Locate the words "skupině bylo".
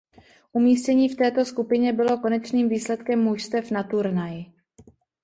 1.45-2.19